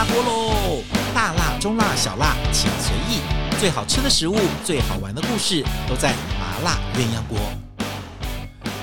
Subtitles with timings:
[0.00, 0.82] 辣锅喽！
[1.14, 3.20] 大辣、中辣、小辣，请随意。
[3.60, 4.34] 最好吃的食物，
[4.64, 7.38] 最好玩的故事，都在麻辣鸳鸯锅。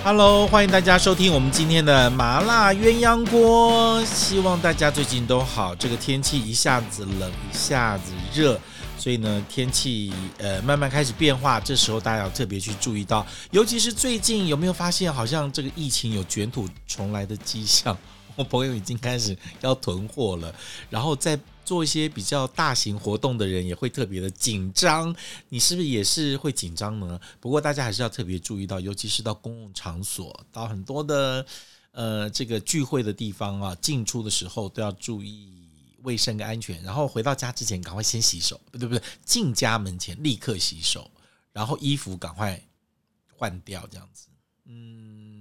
[0.04, 4.06] Hello，欢迎大家收听我们今天的麻辣鸳鸯锅。
[4.06, 5.74] 希望大家最近都好。
[5.74, 8.60] 这个天气一下子冷，一下子热。
[8.96, 17.98] 所以呢，天气呃慢慢开始变化，这时候大家要特别去注意到，尤其是最近有没有发现，好像这个疫情有卷土重来的迹象？
[18.38, 20.56] 我 朋友已经开始要囤货了，
[20.90, 25.14] 然后在做一些比较大型活动的人也会特别的紧张。
[25.50, 27.20] 你是不是也是会紧张呢？
[27.42, 31.46] 不过大家还是要特别注意到，尤其是到公共场所，到很多的
[31.92, 35.58] 呃这个聚会的地方啊，进出的时候都要注意。
[36.04, 41.10] 卫生跟安全，然后回到家之前赶快先洗手，不对不对，进家门前立刻洗手，
[41.52, 42.62] 然后衣服赶快
[43.36, 44.28] 换掉，这样子，
[44.66, 45.37] 嗯，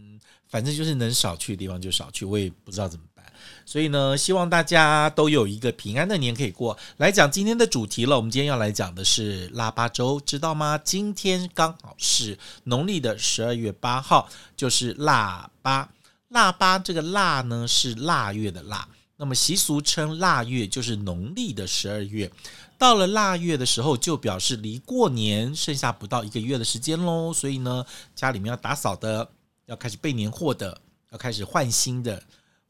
[0.48, 3.24] 反正就是能少去的地方就少去，我也不知道怎么办，
[3.64, 6.76] 所以呢，希望大家都有一个平安的年可以过。
[6.98, 10.79] 来讲今天的主题了，我们今天要来讲的是腊八粥，知道吗？
[10.79, 15.88] 今天刚好是农历的十二月八号，就是腊八，
[16.29, 18.87] 腊八这个腊呢是腊月的腊。
[19.18, 22.30] 那么习俗称腊月就是农历的十二月，
[22.76, 27.32] 到了腊月的时候，就表示离过年剩下不到一个月的时间喽。
[27.32, 27.84] 所以呢，
[28.15, 29.26] 家里面要打扫的，
[29.66, 32.22] 要开始备年货的，要开始换新的，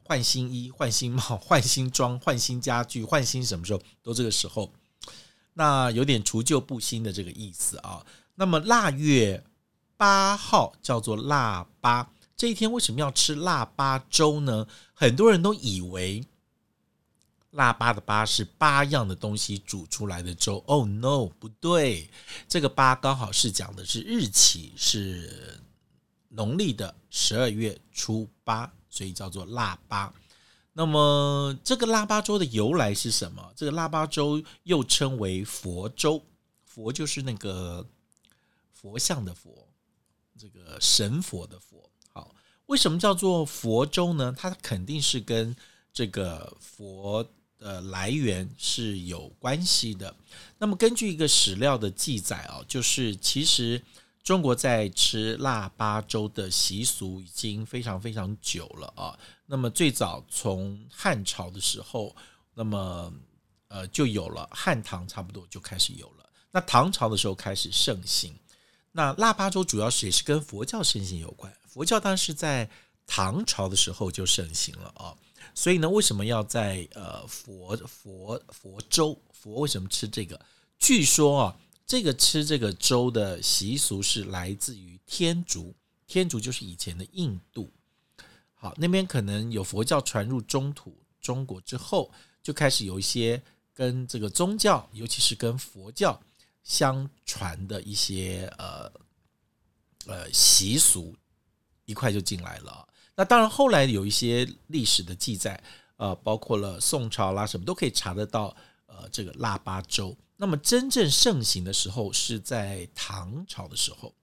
[0.03, 4.71] 换新衣、换新帽、 换新装、换新家具、换新什么时候都这个时候。
[5.53, 8.05] 那有点除旧布新的这个意思啊。
[8.35, 9.43] 那么腊月
[9.95, 14.67] 八号叫做腊八，这一天为什么要吃腊八粥呢？
[14.93, 16.23] 很多人都以为。
[17.51, 20.57] 腊八的八是八样的东西煮出来的粥。
[20.67, 22.07] Oh no，不对，
[22.47, 25.59] 这个八刚好是讲的是日期，是
[26.29, 30.13] 农历的十二月初八，所以叫做腊八。
[30.73, 33.51] 那么这个腊八粥的由来是什么？
[33.55, 36.23] 这个腊八粥又称为佛粥，
[36.65, 37.85] 佛就是那个
[38.71, 39.67] 佛像的佛，
[40.37, 41.89] 这个神佛的佛。
[42.13, 42.35] 好，
[42.67, 44.33] 为什么叫做佛粥呢？
[44.37, 45.55] 它肯定是跟
[45.91, 47.27] 这个佛。
[47.59, 50.15] 的来源是有关系的。
[50.59, 53.81] 那么根据一个史料的记载啊，就是其实
[54.27, 59.17] 中国在吃腊八粥的习俗已经非常非常久了啊。
[59.45, 62.13] 那么最早从汉朝的时候，
[62.53, 63.09] 那么
[63.69, 66.29] 呃就有了，汉唐差不多就开始有了。
[66.51, 68.37] 那唐朝的时候开始盛行。
[68.91, 71.49] 那腊八粥主要是也是跟佛教盛行有关。
[71.65, 72.69] 佛教当时在
[73.05, 75.15] 唐朝的时候就盛行了啊。
[75.55, 79.17] 所以呢，为什么要在呃佛佛佛粥？
[79.31, 80.37] 佛为什么吃这个？
[80.77, 85.73] 据说啊，这个吃这个粥的习俗是来自于天竺，
[86.05, 87.71] 天竺就是以前的印度。
[88.53, 92.11] 好，那边可能有佛教传入中土中国之后，
[92.43, 93.41] 就开始有一些
[93.73, 96.21] 跟这个宗教，尤其是跟佛教
[96.61, 98.91] 相传的一些呃
[100.07, 101.15] 呃习俗，
[101.85, 102.85] 一块就进来了。
[103.15, 105.63] 那当然，后来有一些历史的记载，
[105.95, 108.53] 呃，包括了宋朝啦，什么都可以查得到。
[108.87, 114.13] 呃，这个腊八粥，那么真正盛行的时候是在唐朝的时候，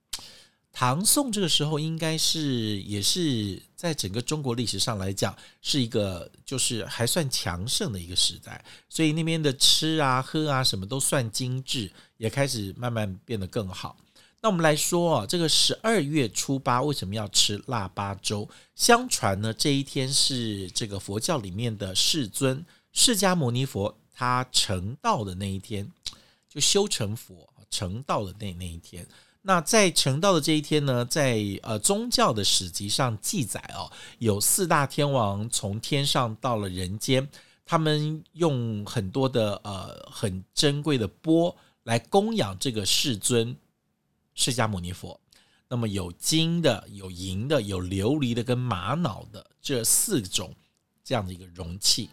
[0.73, 13.97] 唐宋这个时候应该是也是在整个中国历史上来讲是一个就是还算强盛的一个时代，所以那边的吃啊喝啊什么都算精致，也开始慢慢变得更好。
[14.41, 18.49] 那我们来说啊，这个十二月初八为什么要吃腊八粥？
[18.75, 25.91] 相传呢，这一天是这个佛教里面的世尊释迦牟尼佛他成道的那一天，
[26.49, 29.07] 就修成佛成道的那那一天。
[29.43, 37.29] 那在成道的这一天呢，在呃宗教的史籍上记载哦，有四大天王从天上到了人间，
[37.67, 43.55] 他们用很多的呃很珍贵的钵来供养这个世尊。
[44.37, 45.21] 释迦牟尼佛，
[45.69, 50.53] 那么有金的、有银的、有琉璃的跟玛瑙的这四种
[51.05, 52.11] 这样的一个容器，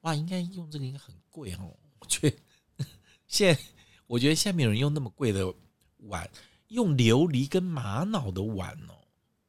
[0.00, 1.74] 哇，应该用这个应该很贵哦。
[1.98, 2.36] 我觉得
[3.26, 3.60] 现在，
[4.06, 5.52] 我觉得下面有人用那么贵的
[6.08, 6.28] 碗，
[6.68, 8.94] 用琉璃跟玛瑙的碗哦，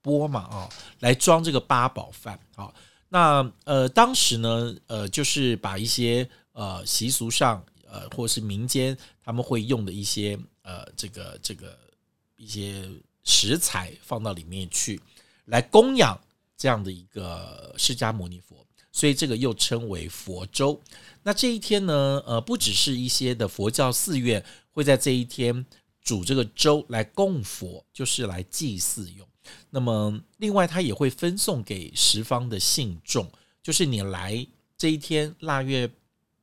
[0.02, 0.70] 钵嘛啊，
[1.00, 2.74] 来装这个八宝饭啊。
[3.08, 11.78] 那呃，当时呢，呃，就是把一些呃习俗上呃或是民间他们会用的一些呃这个这个。
[12.42, 12.90] 一些
[13.26, 14.98] 食材放到里面去，
[15.44, 16.18] 来供养
[16.56, 18.66] 这样的一个释迦牟尼佛，
[19.00, 20.78] 所以这个又称为佛粥。
[21.24, 25.66] 那这一天呢，呃，不只是一些的佛教寺院会在这一天
[26.02, 29.26] 煮这个粥来供佛，就是来祭祀用。
[29.70, 33.26] 那么，另外他也会分送给十方的信众，
[33.64, 34.46] 就是你来
[34.78, 35.90] 这一天腊月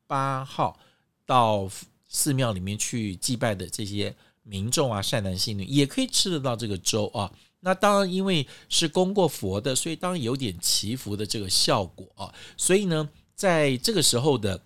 [0.06, 0.80] 八号
[1.26, 1.70] 到
[2.08, 7.30] 寺庙里面去祭拜的这些民众啊，善男信女也可以吃得到这个粥啊。
[7.60, 12.32] 那当然，因为是供过佛的，所以当然有点祈福的这个效果啊。
[12.56, 14.62] 所以呢，在这个时候的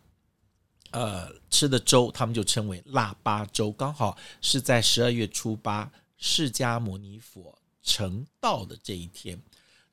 [0.91, 9.41] 呃吃的粥，他们就称为腊八粥，刚好是在十二月初八，释迦牟尼佛成道的这一天。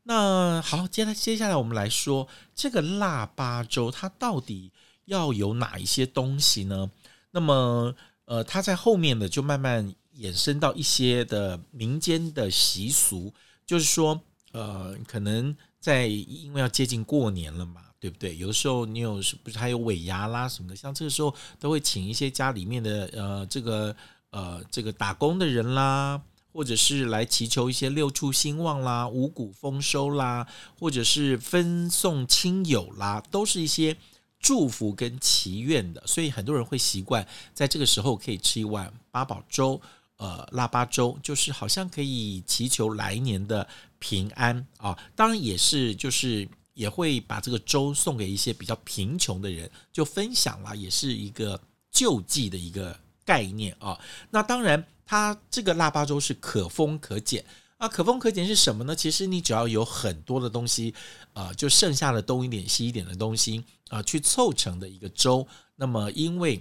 [0.04, 4.72] 那好，接下来接下来我们来说这个腊八粥，它到底
[5.06, 6.92] 要有哪一些东西呢？
[7.32, 7.96] 那么
[8.26, 9.96] 呃，它在后面的就慢慢。
[10.18, 13.34] 衍生到一些的民间的习俗，
[13.66, 14.20] 就是说，
[14.52, 18.36] 呃，可能在因为要接近过年了嘛，对不对？
[18.36, 23.96] 有的时候你有是不是还有尾牙啦什么的，像这个时候都会请一些家里面的呃这个
[24.32, 26.20] 呃这个打工的人啦，
[26.52, 30.48] 或者是来祈求一些六畜兴旺啦、五谷丰收啦，
[30.80, 33.96] 或者是分送亲友啦，都是一些
[34.40, 39.80] 祝福跟祈愿的，所以很多人会习惯在这个时候可以吃一碗八宝粥。
[40.18, 43.68] 呃，腊八粥就是好像可以祈求来年的
[44.00, 51.62] 平安啊，当然也是就是也会把这个粥送给一些比较贫穷的人，就分享了，也是一个
[51.92, 54.00] 救济的一个概念啊。
[54.32, 57.46] 那当然，它这个腊八粥是可封可减
[57.78, 58.96] 啊，可封可减是什么呢？
[58.96, 60.96] 其实你只要有很多的东西，
[61.34, 65.48] 啊，就剩下的东一点西一点的东西啊，去凑成的一个粥。
[65.76, 66.60] 那么因为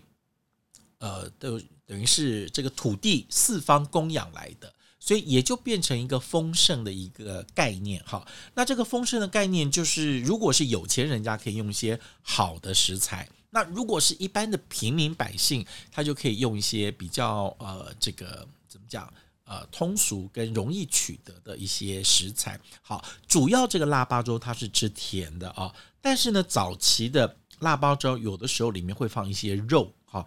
[0.98, 1.58] 呃都。
[1.86, 8.02] 等于是这个土地四方供养来的，所以也就变成一个丰盛的一个概念。
[8.04, 19.10] 好，那这个丰盛的概念就是，如果是有钱人家可以用一些好的食材，那如果是一般的平民百姓，他就可以用一些比较呃这个怎么讲
[19.44, 22.60] 呃通俗跟容易取得的一些食材。
[22.82, 30.26] 好，主要这个腊八粥它是吃甜的啊，但是呢，早期的腊八粥有的时候里面会放一些肉，好。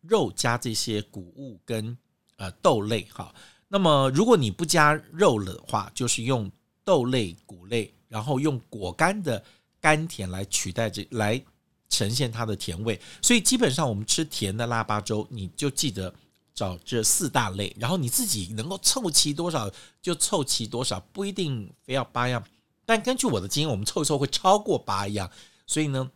[0.00, 1.96] 肉加这些谷物跟
[2.36, 3.34] 呃豆类哈，
[3.68, 6.50] 那么如果你不加肉了的话，就是用
[6.82, 9.42] 豆类、谷类，然后用果干的
[9.78, 11.40] 甘甜来取代这来
[11.88, 12.98] 呈现它的甜味。
[13.20, 16.12] 所以基本上我们吃甜的腊八粥，你就记得
[16.54, 19.70] 找这四大类，然后你自己能够凑齐多少
[20.00, 22.42] 就凑齐多少，不一定非要八样。
[22.86, 25.30] 但根据我的经验，我们凑一凑会超过八样，
[25.66, 26.10] 所以呢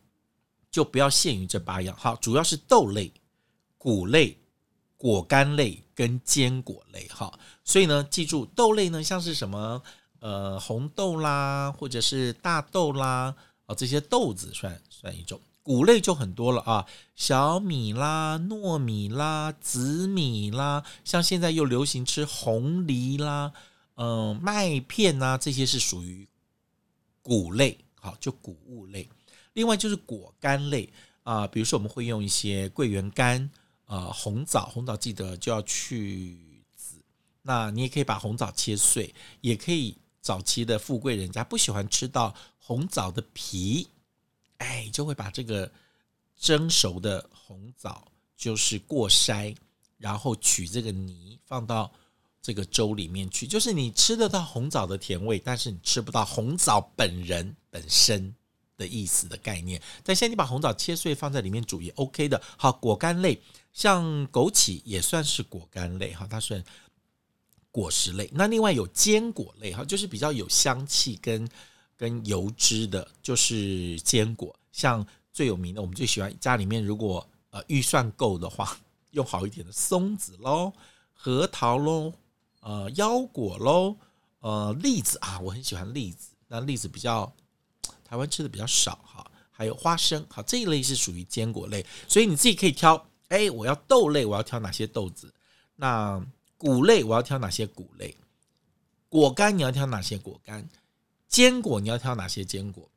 [0.70, 1.94] 就不要限于这八样。
[1.96, 3.12] 好，主要是豆类。
[3.84, 4.38] 谷类、
[4.96, 9.82] 果干类跟坚果类，哈，所以呢，记住豆类呢，像是什么
[10.20, 13.36] 呃红豆啦，或者是大豆啦，
[13.66, 15.38] 啊这些豆子算算一种。
[15.62, 23.52] 谷类就很多了啊，小米啦、糯米啦、紫米啦，像现在又流行吃红梨啦，
[23.96, 26.26] 嗯、呃，麦片呐，这些是属于
[27.20, 29.10] 谷类，好，就谷物类。
[29.52, 30.90] 另外就是果干类
[31.22, 33.50] 啊，比如说我们会用一些桂圆干。
[33.86, 36.38] 呃，红枣，红枣记得就要去
[36.75, 36.96] 籽。
[37.42, 39.96] 那你也可以把红枣切碎，也可以。
[40.25, 43.86] 早期的富贵人家不喜欢吃到红枣的皮，
[44.56, 45.70] 哎，就会把这个
[46.34, 49.54] 蒸熟的红枣就是过筛，
[49.98, 51.92] 然后取这个泥放到
[52.40, 58.34] 这个粥里面去，就是你吃得到红枣的甜味，但是你吃不到红枣本人本身
[58.78, 59.78] 的意思的概念。
[60.02, 62.40] 但现在你把红枣切碎放在里面煮也 OK 的。
[62.56, 63.38] 好，果干类。
[63.75, 66.62] 像枸杞也算是果干类哈，它算
[67.73, 68.31] 果实类。
[68.33, 71.47] 那另外有坚果类哈，就是比较有香气跟
[71.97, 74.54] 跟油脂的，就是坚果。
[74.71, 78.78] 像最有名的，我们最喜欢家里面如果呃预算够的话，
[79.11, 80.73] 用好一点的松子喽、
[81.12, 82.12] 核桃喽、
[82.61, 83.97] 呃腰果喽、
[84.38, 87.33] 呃栗子啊，我很喜欢栗子，那栗子比较
[88.04, 89.28] 台湾吃的比较少哈。
[89.50, 93.04] 还有花生，好，这一类是属于坚果类，所以你自己可以挑。
[93.28, 95.33] 哎，我要豆类，我要挑哪些豆子？
[95.76, 96.25] 那
[96.57, 98.16] 谷类我要挑哪些谷类？
[99.09, 100.69] 果干你要挑哪些果干？
[101.28, 102.88] 坚果你要挑哪些坚果？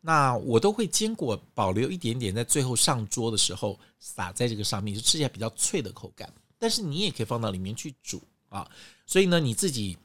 [0.00, 6.32] 那我都会坚果保留一点点，在最后上桌的时候撒在这个上面，就吃起来比较脆的口感。
[6.58, 8.70] 但是你也可以放到里面去煮啊。
[9.06, 9.96] 所以呢，你自己。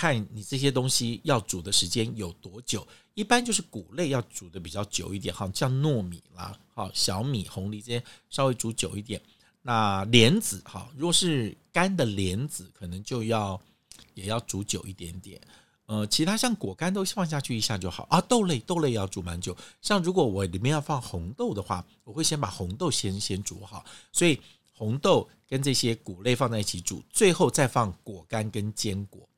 [0.00, 9.20] 看你这些东西要煮的时间有多久，一般就是谷类要煮的比较久一点，好像糯米啦，好小米、红梨这些稍微煮久一点。
[9.60, 13.60] 那莲子哈，如果是干的莲子，可能就要
[14.14, 15.38] 也要煮久一点点。
[15.84, 18.18] 呃，其他像果干都放下去一下就好啊。
[18.22, 24.40] 豆类豆类要煮蛮久，像如果我里面要放红豆的话，我会先把红豆先先煮好，所以
[24.72, 29.28] 红豆跟这些谷类放在一起煮，最后再放果干跟坚果。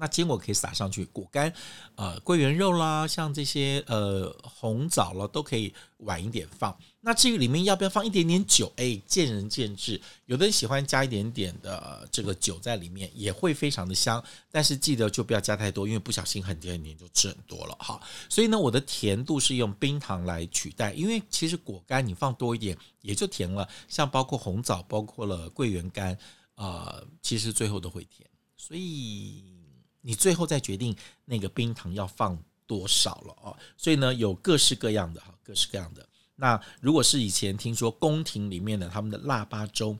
[0.00, 1.52] 那坚果可以撒上去，果干，
[1.94, 6.74] 呃，桂圆肉啦，像这些呃红枣了，都可以晚一点放。
[7.02, 10.00] 那至于里面要不要放一点点酒，哎，见仁见智。
[10.24, 14.24] 有的人喜欢加一点点的这个酒在里面，也会非常的香。
[14.50, 18.00] 但是记得就不要加太多，因为不小心很甜很甜就吃很多了哈。
[18.30, 23.68] 所以呢，我的甜度是用冰糖来取代，因为其实果干你放多一点也就甜了。
[23.86, 26.16] 像包括红枣，包括了桂圆干，
[26.54, 28.26] 呃，其实最后都会甜。
[28.56, 29.59] 所以。
[30.00, 36.06] 你最后再决定那个冰糖要放多少了哦，所以呢，有各式各样的哈，各式各样的。
[36.36, 39.98] 那如果是以前听说宫廷里面的他们的腊八粥，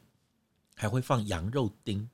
[0.75, 2.09] 还会放羊肉丁，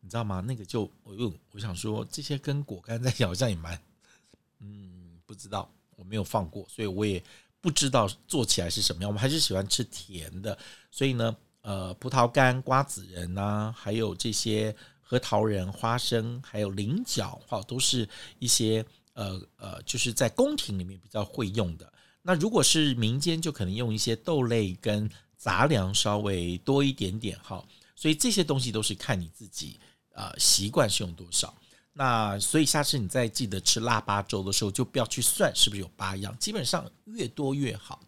[0.00, 0.40] 你知道吗？
[0.40, 3.78] 那个就我又我想说，这些跟果干在一起好像也蛮，
[4.60, 7.22] 嗯，不知道，我没有放过，所以我也
[7.60, 9.10] 不知道做起来是什么样。
[9.10, 10.56] 我们还是喜欢吃甜的，
[10.90, 14.74] 所以呢，呃，葡萄干、瓜子仁呐、啊，还有这些。
[15.08, 18.08] 核桃仁、花生，还有菱角，哈，都是
[18.40, 21.92] 一些呃呃，就是在宫廷里面比较会用的。
[22.22, 27.64] 那如果是民间，就可能用一些豆类跟杂粮稍微多一点点，哈。
[27.94, 29.78] 所以这些东西都是看你自己
[30.12, 31.54] 呃习惯是用多少。
[31.92, 38.00] 那所以下次你再记得吃腊八粥的时候，就不要去算是不是有八样，基本上越多越好。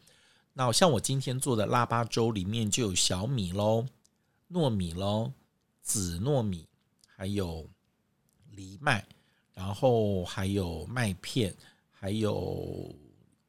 [0.52, 3.86] 那像我今天做的腊八粥里面就有小米喽、
[4.50, 5.32] 糯米喽、
[5.80, 6.66] 紫糯米。
[7.18, 7.68] 还有
[8.52, 9.04] 藜麦，
[9.52, 11.52] 然后还有麦片，
[11.90, 12.94] 还有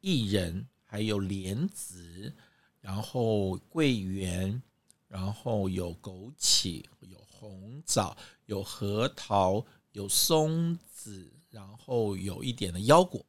[0.01, 2.33] 薏仁，还有莲子，
[2.81, 4.59] 然后桂圆，
[5.07, 13.23] 然后有枸杞，有红枣，有核桃，有松子，然后有一点的腰果。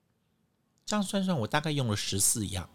[0.87, 2.67] 这样算算，我大概用了十四样，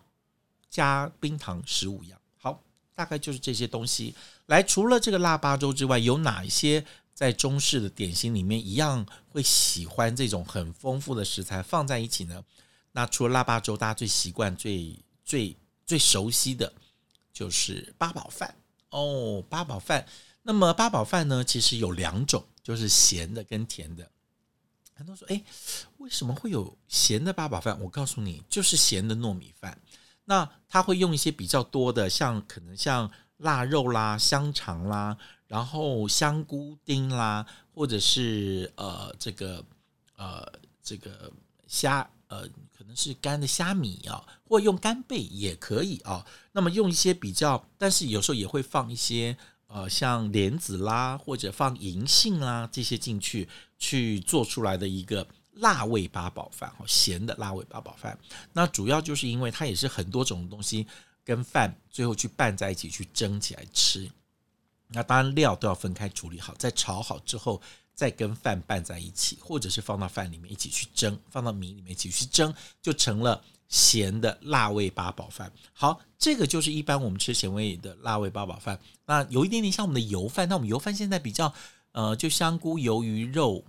[0.69, 2.21] 加冰糖十五样。
[2.37, 4.13] 好，大概就是这些东西。
[4.45, 6.85] 来，除了这个腊八粥之外，有哪一些？
[7.15, 12.43] 在中式的点心里面，一样会喜欢这种很丰富的食材放在一起呢。
[12.91, 15.55] 那除了腊八粥，大家最习惯、最最
[15.85, 16.71] 最熟悉的
[17.31, 18.53] 就是八宝饭
[18.89, 19.41] 哦。
[19.49, 20.05] 八宝饭，
[20.43, 24.11] 那么八宝饭呢，其实有两种，就是咸的跟甜的。
[24.93, 25.41] 很多人说：“哎，
[25.97, 29.77] 为什么会有咸的八宝饭？”我告诉你，就是咸的糯米饭。
[30.25, 35.17] 那他会用一些比较多的，像可能像腊肉啦、香肠啦。
[35.47, 39.63] 然后香菇丁啦，或者是呃这个
[40.17, 40.45] 呃
[40.81, 41.31] 这个
[41.67, 46.25] 虾呃可能是干的虾米啊，或用干贝也可以啊。
[46.51, 49.37] 那么用一些比较，但是有时候也会放一些
[49.67, 53.47] 呃像莲子啦，或者放银杏啦这些进去，
[53.77, 58.17] 去做出来的一个辣味八宝饭，咸的辣味八宝饭。
[58.51, 60.87] 那主要就是因为它也是很多种东西
[61.23, 64.09] 跟饭最后去拌在一起去蒸起来吃。
[64.87, 67.61] 那当然料都要分开处理好，在炒好之后
[67.93, 75.51] 再跟饭拌在一起，或者是放到饭里面一起去蒸，放到米里面一起去蒸，就成了咸的辣味八宝饭。
[75.73, 78.79] 好，这个就是一般我们吃咸味的辣味八宝饭。
[79.05, 81.51] 那有一点点像我们的油饭，那我们油饭现在比较
[81.93, 83.63] 呃，就香菇、鱿鱼肉、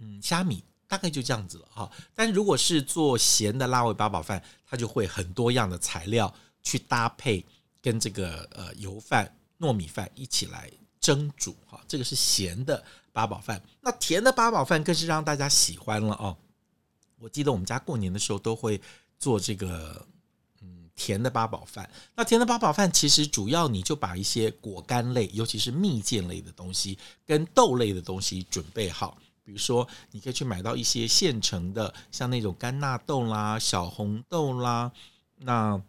[0.00, 1.90] 嗯虾米，大概就这样子了哈。
[2.14, 7.44] 但如果是做咸的辣味八宝饭，它就会很多样的材料去搭配，
[7.80, 9.35] 跟这个呃油饭。
[9.58, 10.70] 糯米饭一起来
[11.00, 12.82] 蒸煮哈，这个是咸的
[13.12, 13.62] 八宝饭。
[13.80, 16.36] 那甜的八宝饭更是让大家喜欢了哦。
[17.18, 18.80] 我记得我们家过年的时候都会
[19.18, 20.06] 做这个
[20.60, 21.88] 嗯甜的八宝饭。
[22.14, 29.16] 那甜的八宝饭其实主要你就把一些果干类，尤其是蜜饯类的东西跟豆类的东西准备好。
[29.42, 34.90] 比如说，你可以去买到一些现成的，像那种干纳豆啦、小红豆啦。
[35.36, 35.80] 那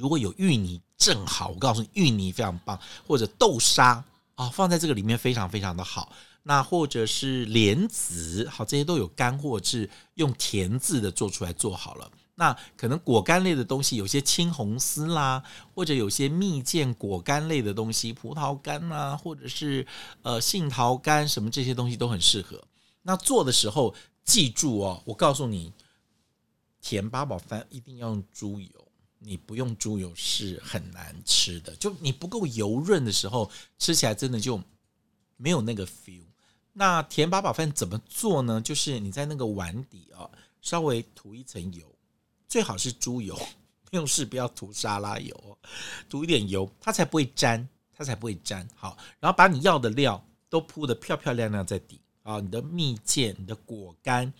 [0.00, 0.80] 如果有芋泥。
[1.00, 4.04] 正好，我告诉你，芋泥非常棒，或者豆沙
[4.34, 6.12] 啊，放在这个里面非常非常的好。
[6.42, 12.12] 那或者是莲子，好，这些都有干或者是用甜字的做出来做好了。
[12.34, 15.42] 那可能果干类的东西，有些青红丝啦，
[15.74, 19.86] 或者有些蜜饯果干类的东西，葡萄干呐，或者是
[20.20, 22.62] 呃杏桃干，什么这些东西都很适合。
[23.04, 25.72] 那做的时候记住哦，我告诉你，
[26.82, 28.79] 甜八宝饭一定要用猪油。
[29.22, 34.58] 你不用猪油是很难吃的，就你不够油润的时候，吃起来真的就
[35.36, 36.22] 没有那个 feel。
[36.72, 38.58] 那甜八宝饭怎么做呢？
[38.62, 40.24] 就是你在那个碗底啊，
[40.62, 41.86] 稍微涂一层油，
[42.48, 43.38] 最好是猪油，
[43.92, 45.58] 用事不要涂沙拉油，
[46.08, 48.66] 涂一点油，它才不会粘，它才不会粘。
[48.74, 54.32] 好，然后把你要的料都铺得漂漂亮亮在底啊，你的蜜饯、你的果干，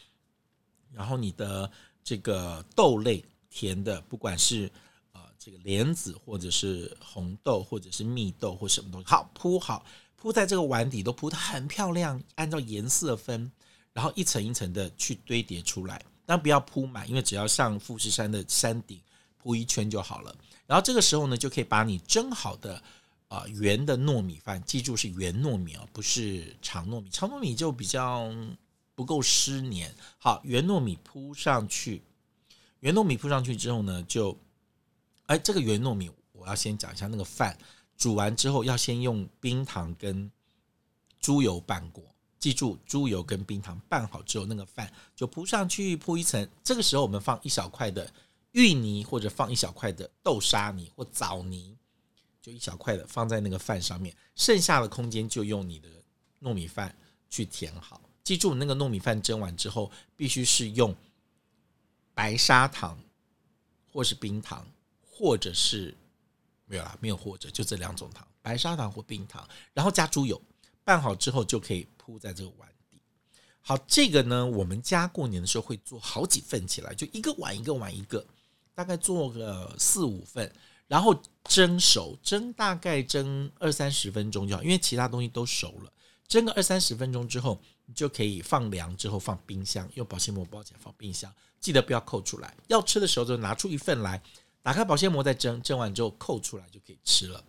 [0.90, 1.70] 然后你的
[2.02, 3.22] 这个豆类。
[3.50, 4.70] 甜的，不管是
[5.12, 9.84] 呃这个莲子，或者是红豆，或者是蜜豆，或什么东西，好铺好
[10.16, 13.52] 铺在这个碗底，都铺得很漂亮，按照颜色分。
[13.92, 19.00] 然后一层一层的去堆叠出来，但不要铺满，因为只要上富士山的山顶
[19.36, 20.32] 铺一圈就好了。
[20.64, 22.80] 然后这个时候呢，就可以把你蒸好的
[23.26, 28.32] 啊、圆的糯米饭，记住是圆糯米哦，不是长糯米，长糯米就比较
[28.94, 29.92] 不够湿黏。
[30.18, 32.00] 好，圆糯米铺上去，
[32.80, 34.36] 圆糯米铺上去之后呢，就
[35.26, 37.56] 哎，这个圆糯米我要先讲一下，那个饭
[37.96, 40.30] 煮完之后要先用冰糖跟
[41.20, 42.02] 猪油拌过。
[42.38, 46.48] 记住，猪油跟冰糖拌好之后，那个饭就铺上去，铺一层。
[46.64, 48.10] 这个时候我们放一小块的
[48.52, 51.76] 芋泥，或者放一小块的豆沙泥或枣泥，
[52.40, 54.16] 就一小块的放在那个饭上面。
[54.36, 55.88] 剩下的空间就用你的
[56.40, 56.96] 糯米饭
[57.28, 58.00] 去填好。
[58.24, 60.96] 记住，那个糯米饭蒸完之后，必须是用
[62.20, 62.98] 白砂糖，
[63.90, 64.66] 或是冰糖，
[65.00, 65.96] 或者是
[66.66, 70.38] 没有啦，没有或者就这两种糖，白砂糖或冰糖，然后加猪油。
[70.84, 73.00] 拌好之后就可以铺在这个碗底。
[73.62, 78.22] 好，这个呢，我们家过年的时候会做好几份起来，就一个碗一个碗一个，
[78.74, 80.52] 大概做个四五份，
[80.88, 85.90] 然后蒸熟，蒸大概蒸二三十分钟就好，因为其他东西都熟了。
[86.28, 87.58] 蒸个二三十分钟之后，
[87.94, 92.54] 就可以放凉之后放冰箱，用保鲜膜包起来放冰箱，记得不要扣出来。
[92.68, 94.22] 要吃的时候就拿出一份来，
[94.62, 97.42] 打开保鲜膜再蒸，蒸完之后扣出来就可以吃了。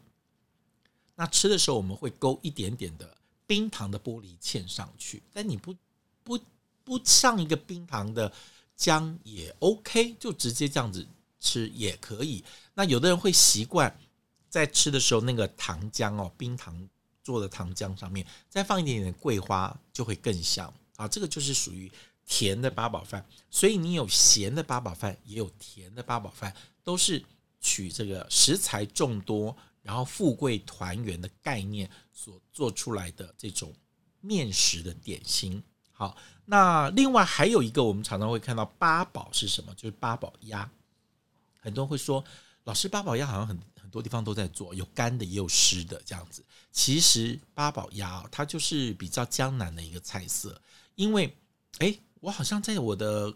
[1.16, 3.18] 那吃的时候我们会勾一点点的。
[3.48, 5.76] 冰糖的玻璃嵌上去，但你不
[6.24, 6.40] 不
[6.86, 8.32] 不上一个冰糖的
[8.80, 11.06] 浆也 OK，就直接这样子
[11.38, 12.42] 吃也可以。
[12.74, 13.94] 那有的人会习惯
[14.48, 16.88] 在吃的时候，那个糖浆哦，冰糖
[17.24, 21.08] 做的糖浆上面再放一点点桂花，就会更香啊。
[21.08, 21.92] 这个就是属于
[22.26, 27.24] 甜的八宝饭，所以你有咸的八宝饭，也有甜的八宝饭，都是
[27.60, 29.56] 取这个食材众多。
[29.84, 33.74] 然后富贵团圆的概念所做出来的这种
[34.20, 39.74] 面食的点心，好，那另外还有一个我们常常会看到八宝是什么？
[39.74, 40.70] 就是八宝鸭。
[41.60, 42.24] 很多人会说，
[42.66, 43.58] 老师八宝鸭好像很
[43.92, 46.44] 多地方都在做，有干的也有湿的这样子。
[46.72, 50.60] 其实八宝鸭它就是比较江南的一个菜色，
[50.96, 51.38] 因为
[51.78, 53.32] 诶，我好像在我的。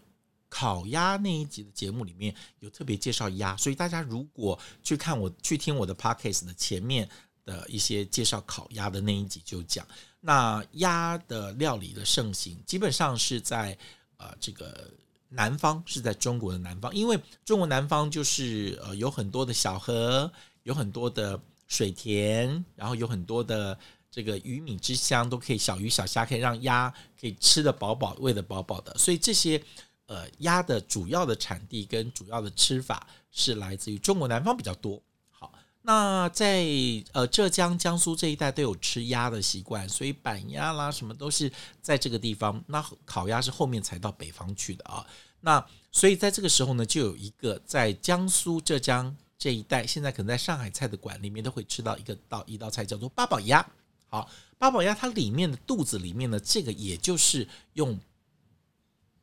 [0.48, 7.06] 烤鸭那一集的节目里面有特别介绍鸭，所以大家如果去看我去听我的 podcast 的前面
[7.44, 9.86] 的一些介绍烤鸭的那一集就讲，
[10.20, 13.76] 那鸭的料理的盛行基本上是在
[14.18, 14.88] 呃这个
[15.36, 20.32] 南方，是在中国的南方，因为中国南方就是呃有很多的小河，
[20.64, 23.78] 有很多的水田，然后有很多的
[24.10, 29.62] 这个鱼米之乡，都可以小鱼小虾可以让鸭可以吃得饱饱，喂得饱饱的，所以这些。
[30.08, 35.02] 呃，鸭的主要的产地跟主要的吃法是来自于中国南方比较多。
[35.32, 36.64] 好，那在
[37.10, 41.50] 呃浙江、江苏这一带都有吃鸭的习惯，所以板鸭啦什么都是
[41.82, 42.62] 在这个地方。
[42.68, 45.04] 那烤鸭是后面才到北方去的啊。
[45.46, 53.64] 那所以在这个时候呢，就有一个在江苏、浙江这一带，现在可能在上海菜的馆里面都会吃到一个道一道菜，叫做八宝鸭。
[54.08, 54.28] 好，
[54.58, 57.96] 八宝鸭它里面的肚子里面呢，这个也就是用。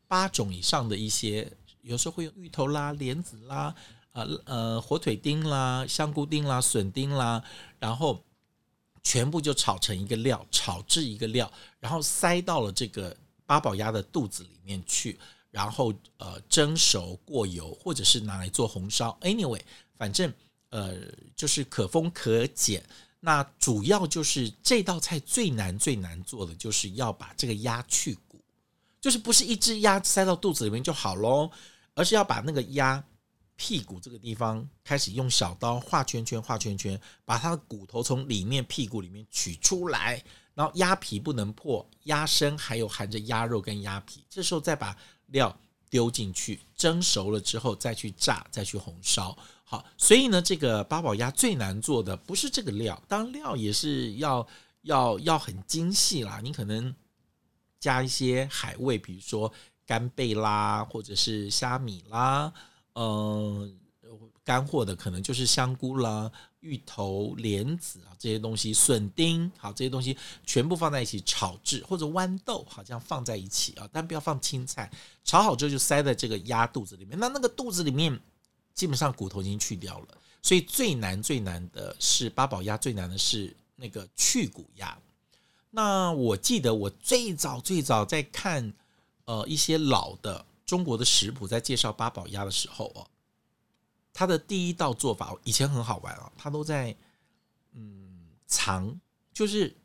[0.05, 3.73] 八种以上的一些，有时候会用芋头啦、莲子啦、
[4.11, 7.43] 呃呃火腿丁啦、香菇丁啦、笋丁啦，
[7.79, 8.23] 然后
[9.01, 15.17] 全部就炒成一个料，炒制一个料，然后塞到了这个八宝鸭的肚子里面去，
[15.53, 19.15] 然后呃蒸熟过油，或者是拿来做红烧。
[19.21, 19.61] Anyway，
[19.95, 20.33] 反正
[20.69, 20.95] 呃
[21.35, 22.83] 就是可丰可减。
[23.19, 28.43] 那主要就是这道菜最难最难做的，就是要把这个鸭去骨。
[28.99, 31.51] 就是不是一只鸭塞到肚子里面就好喽，
[31.93, 33.03] 而是要把那个鸭
[33.55, 40.21] 屁股这个地方开始用小刀画圈圈，画圈圈，把它的骨头从里面屁股里面取出来，
[40.55, 44.97] 然后鸭皮不能破，鸭身还有含着鸭肉跟鸭皮，这时候再把
[45.33, 45.53] 料
[45.89, 49.37] 丢进去，蒸熟了之后再去炸，再去红烧。
[49.65, 54.47] 好，所以呢，这个八宝鸭最难做的不是这个料，当然料也是要
[54.83, 56.95] 要要很精细啦，你可能。
[57.83, 59.51] 加一些海味，比如说
[59.85, 62.53] 干贝啦，或者是虾米啦，
[62.95, 63.77] 嗯，
[64.45, 74.91] 干货的可能就是香菇啦、芋头、莲子啊这些东西，笋丁好这些东西全部放在一起炒制，或者豌豆好像放在一起啊，但不要放青菜。
[75.23, 78.19] 炒好之后就塞在这个鸭肚子里面，那那个肚子里面
[78.73, 80.07] 基本上骨头已经去掉了，
[80.41, 84.97] 所以最难最难的是八宝鸭，最难的是那个去骨鸭。
[85.69, 88.73] 那我记得我最早最早在看，
[89.25, 93.07] 呃，一些老的中国的食谱，在介绍八宝鸭的时候哦，
[94.13, 96.95] 他的第一道做法以前很好玩啊，他都在
[97.73, 98.95] 嗯藏，
[99.33, 99.75] 就是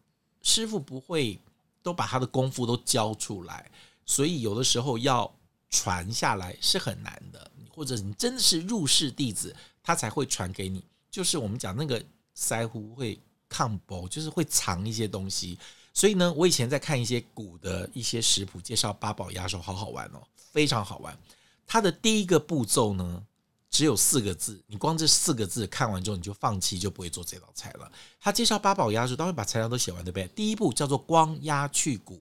[0.43, 1.41] 师傅不会
[1.83, 3.71] 都把他的功夫都教出来，
[4.05, 5.35] 所以有的时候要
[5.71, 10.85] 传下来是很难的，或者你真的是入室弟子，他才会传给你。
[11.11, 12.05] 就是我们讲那个
[12.37, 15.59] 腮胡会抗薄，就是会藏一些东西。
[15.95, 21.19] 所以呢，我以前在看一些古的一些食谱介绍八宝鸭的时候，好好玩哦，非常好玩。
[21.67, 23.27] 它的第一个步骤呢，
[23.71, 27.91] 只有四个字，你光这四个字看完之后，你就放弃，就不会做这道菜了。
[28.21, 30.27] 他介绍八宝鸭的时候，他会把材料都写完，对不对？
[30.29, 32.21] 第一步叫做光鸭去骨，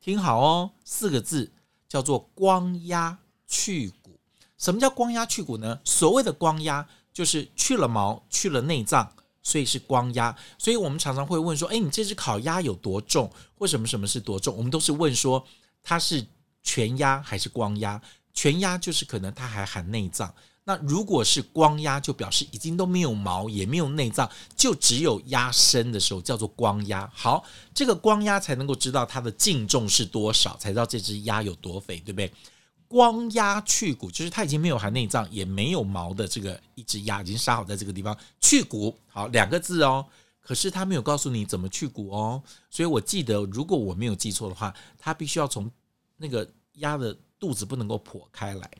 [0.00, 1.50] 听好哦，四个字
[1.88, 4.18] 叫做光鸭去骨。
[4.58, 5.80] 什么叫光鸭去骨呢？
[5.84, 9.12] 所谓的光鸭，就是去了毛，去了内脏。
[9.42, 13.30] 所以是光鸭，所以我们常常会问说：“诶，你这只烤鸭有多重？
[13.56, 15.46] 或什么什么是多重？”我们都是问说
[15.84, 16.26] 它是
[16.64, 18.02] 全鸭还是光鸭？
[18.34, 20.34] 全鸭就是可能它还含内脏。
[20.68, 27.08] 那如果是光鸭，就表示已经都没有毛，也没有内脏，就只有鸭身的时候叫做光鸭。
[27.14, 32.32] 好，这个光鸭才能够知道它的净重是多少，才知道这只鸭有多肥，对不对？
[32.88, 38.98] 光鸭去骨，就是它已经没有含内脏，也没有毛的这个一只鸭，已经杀好在这个地方去骨。
[39.06, 40.04] 好，两个字哦。
[40.40, 42.42] 可是它没有告诉你怎么去骨哦。
[42.70, 45.70] 所以我记得，如果我没有记错的话，它必须要从
[46.16, 48.70] 那个鸭的肚子不能够剖开来，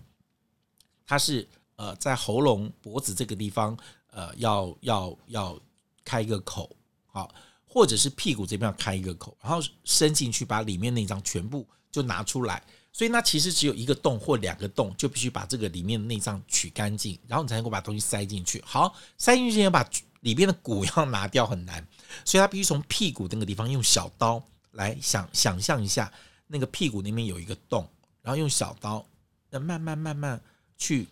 [1.04, 3.76] 它是呃在喉咙脖子这个地方
[4.10, 5.60] 呃要要要
[6.04, 6.74] 开一个口，
[7.06, 7.32] 好，
[7.64, 12.62] 或者是屁股这边要开一个口，然后伸进去把里面那张全部就拿出来。
[12.92, 18.62] 所以那其实只有一个洞或两个洞，就必须把这个里面的内脏取干净，然后你才能够把东西塞进去。
[18.64, 19.86] 好，塞进去要把
[20.20, 21.86] 里边的骨要拿掉很难，
[22.24, 26.10] 所以他必须从屁股那个地方用小刀来想想象一下，
[26.46, 27.86] 那个屁股那边有一个洞，
[28.22, 29.06] 然后用小刀
[29.50, 30.40] 那慢慢慢慢
[30.78, 31.06] 去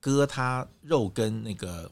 [0.00, 1.90] 割它肉跟那个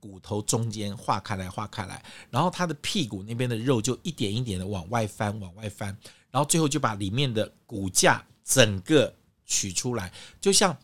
[0.00, 5.96] 骨头中间划开来划开来，然后它的屁股那边的肉就一点一点的往外翻往外翻。
[6.30, 10.10] 然后最后就把里面的骨架整个取出来，
[10.40, 10.74] 就像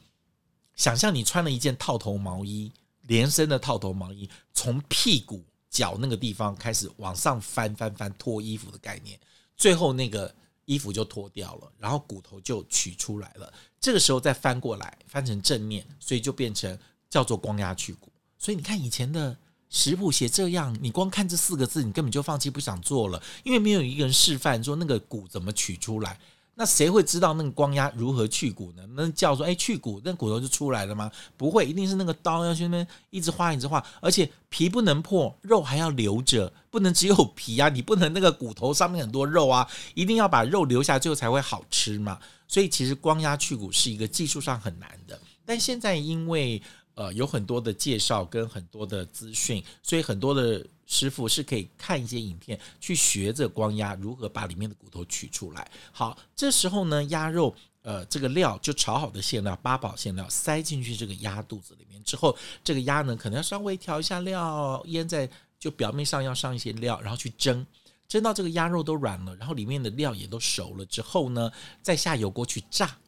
[0.74, 2.70] 想象你穿了一件套头毛衣，
[3.02, 9.18] 连身的套头毛衣，从屁股脚那个地方开始往上翻翻翻脱衣服的概念，
[9.56, 10.34] 最后那个
[10.68, 13.52] 衣服就脱掉了，然后骨头就取出来了。
[13.80, 16.78] 这个时候再翻过来，翻成正面，所以就变成
[17.10, 18.12] 叫做光压去骨。
[18.38, 19.36] 所以你看以前的。
[19.70, 26.18] 食谱写这样，你光看这四个字，你根本就放弃不想做了，因为没有一个人示范说那个骨怎么取出来。
[26.60, 28.82] 那谁会知道那个光压如何去骨呢？
[28.96, 31.08] 那叫说哎去骨，那骨头就出来了吗？
[31.36, 42.18] 不会，一定是那个刀要去那边一直划一直划，而且皮不能破，肉还要留着，不能只有皮啊，你不能那个骨头上面很多肉啊，一定要把肉留下，最后才会好吃嘛。
[42.48, 45.16] 所以其实光压去骨是一个技术上很难的，
[45.46, 46.60] 但现在因为。
[46.98, 55.70] 呃，有很多的介绍跟很多的资讯，所以很多的师傅是可以看一些影片去学着光压如何把里面的骨头取出来。
[55.92, 67.64] 好，这时候呢，鸭肉呃这个料就炒好的馅料八宝馅料塞进去这个鸭肚子里面之后，这个鸭呢可能要稍微调一下料，腌在就表面上要上一些料，然后去蒸，
[68.08, 72.98] 蒸到这个鸭肉都软了，然后里面的料也都熟了之后呢，再下油锅去炸。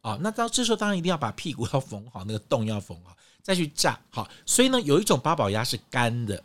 [0.00, 3.16] 啊，那到这时候当然一定要把屁股要缝好，那个洞要缝好。
[3.46, 6.42] 再去炸好，所以呢，有一种八宝鸭是干的，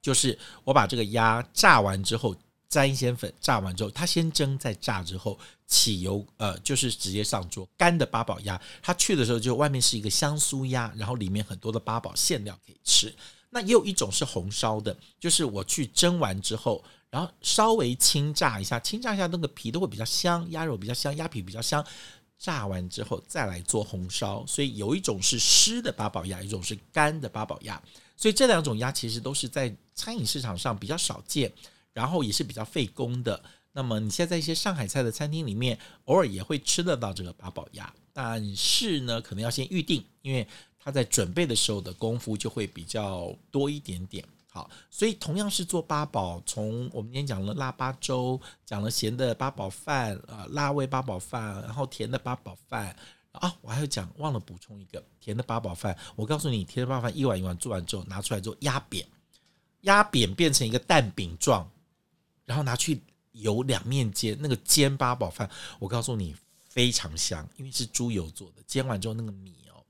[0.00, 2.36] 就是我把这个鸭炸完之后
[2.68, 8.60] 沾一些粉，炸完之后它先蒸再炸之后起油，呃，就是直接上桌干的八宝鸭。
[8.80, 13.12] 它去的时候就外面是一个香酥鸭，然后里面很多的八宝馅料可以吃。
[13.50, 21.84] 那也有一种是红烧的，就是我去蒸完之后，然后稍微轻炸一下，轻炸一下那个皮都会比较香，鸭肉比较香，鸭皮比较香。
[22.44, 27.82] 炸完之后再来做红烧，所以有一种是湿的八宝鸭，一种是干的八宝鸭，
[28.18, 31.50] 所以这两种鸭其实都是在餐饮市场上比较少见，
[31.94, 33.42] 然后也是比较费工的。
[33.72, 40.46] 那么你现在一些上海菜的餐厅里面，偶尔也会吃得到这个八宝鸭，但是呢，可能要先预定，因为
[40.78, 44.22] 它在准备的时候的功夫就会比较多一点点。
[44.54, 52.94] 好，所以同样是做八宝，从我们今天讲了腊八粥，讲了咸的八宝饭，啊，辣味八宝饭，然后甜的八宝饭
[53.32, 55.98] 啊，我还要讲，忘了补充一个甜的八宝饭。
[56.14, 59.04] 我告诉你，甜的八宝饭一碗一碗做完之后，拿出来之后压扁，
[59.80, 61.68] 压扁变成一个蛋饼状，
[62.44, 66.32] 然后拿去油两面煎，那个煎八宝饭，我告诉你
[66.68, 69.82] 非常香，因为是猪油做的，煎完之后那个米哦，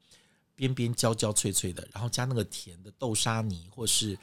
[0.55, 4.19] 边边焦焦脆脆的，然后加那个甜的豆沙泥或是。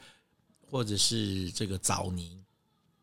[0.72, 2.42] 或者是这个枣泥，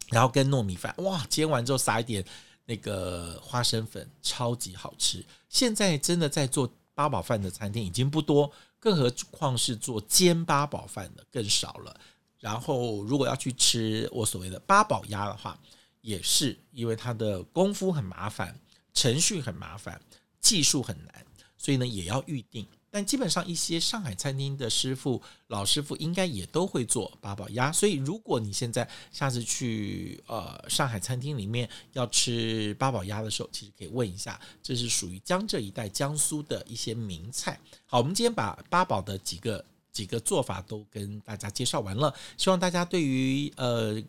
[0.07, 2.25] 然后跟糯米饭，哇，煎完之后撒一点
[2.65, 5.23] 那个花生粉，超级好吃。
[5.49, 11.95] 现在真的在做八宝饭的餐厅已经不多，更何况是做煎八宝饭的更少了。
[12.39, 15.55] 然后如果要去吃我所谓的八宝鸭的话，
[16.01, 18.59] 也是因为它的功夫很麻烦，
[18.95, 20.01] 程序很麻烦，
[20.41, 21.23] 技术很难，
[21.55, 22.65] 所以呢也要预定。
[22.91, 37.59] 但基本上一些上海餐厅的师傅、老师傅应该也都会做八宝鸭，所以如果你现在下次去呃上海餐厅里面要吃八宝鸭的时候，其实可以问一下，这是属于江浙一带江苏的一些名菜。
[37.85, 44.01] 好，我们今天把八宝的几个几个做法都跟大家介绍完了，希望大家对于呃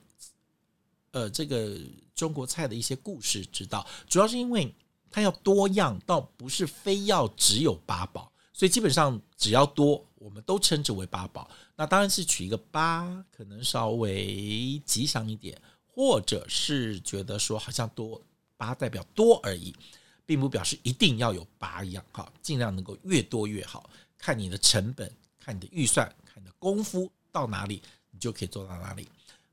[1.11, 1.77] 呃这个
[2.15, 4.75] 中国菜的一些故事知道，主要是因为
[5.11, 8.33] 它要多样，倒不是非要只有八宝。
[8.61, 11.51] 所以基本上只要多，我们都称之为八宝。
[11.75, 18.21] 那当然是取一个八，可能稍微吉祥一点，或者是觉得说好像多
[18.59, 19.75] 八代表多而已，
[20.27, 22.05] 并不表示一定要有八一样。
[22.13, 29.09] 哈，尽量能够越多越好，看你的成本，看你的预算，看你的功夫到哪里，你就可以做到哪里。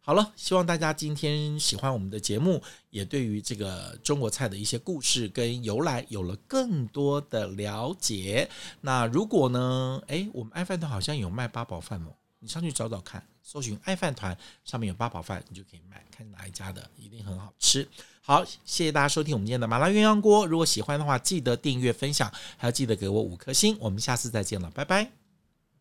[0.07, 8.49] 好了，希望大家今天喜欢我们的节目，也对于这个中国菜的一些故事跟由来有了更多的了解。
[8.79, 17.85] 那如果呢，诶，我们爱饭团好像有卖八宝饭哦，你上去找找看，搜寻爱饭团上面有八宝饭，你就可以买，看哪一家的，一定很好吃。
[18.21, 20.47] 好，谢谢大家收听我们今天的麻辣鸳鸯锅。
[20.47, 23.75] 如果喜欢的话，记得订阅、分享，还要记得给我五颗星。
[23.81, 25.26] 我们下次再见了，拜拜。